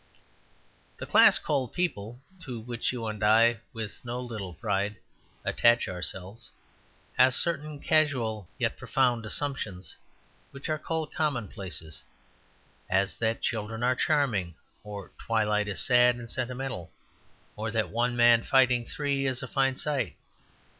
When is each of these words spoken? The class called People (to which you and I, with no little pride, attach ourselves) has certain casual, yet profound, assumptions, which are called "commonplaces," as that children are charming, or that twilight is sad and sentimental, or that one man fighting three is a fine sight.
The 0.97 1.05
class 1.05 1.37
called 1.37 1.73
People 1.73 2.19
(to 2.41 2.59
which 2.59 2.91
you 2.91 3.05
and 3.05 3.23
I, 3.23 3.59
with 3.71 4.03
no 4.03 4.19
little 4.19 4.55
pride, 4.55 4.95
attach 5.45 5.87
ourselves) 5.87 6.49
has 7.19 7.35
certain 7.35 7.79
casual, 7.79 8.47
yet 8.57 8.77
profound, 8.77 9.27
assumptions, 9.27 9.95
which 10.49 10.69
are 10.69 10.79
called 10.79 11.13
"commonplaces," 11.13 12.01
as 12.89 13.15
that 13.17 13.41
children 13.43 13.83
are 13.83 13.93
charming, 13.93 14.55
or 14.83 15.09
that 15.09 15.19
twilight 15.23 15.67
is 15.67 15.79
sad 15.79 16.15
and 16.15 16.31
sentimental, 16.31 16.91
or 17.55 17.69
that 17.69 17.91
one 17.91 18.15
man 18.15 18.41
fighting 18.41 18.83
three 18.85 19.27
is 19.27 19.43
a 19.43 19.47
fine 19.47 19.75
sight. 19.75 20.15